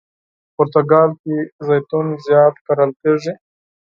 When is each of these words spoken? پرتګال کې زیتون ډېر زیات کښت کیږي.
پرتګال 0.55 1.09
کې 1.21 1.35
زیتون 1.65 2.05
ډېر 2.09 2.19
زیات 2.25 2.55
کښت 2.65 2.91
کیږي. 3.01 3.33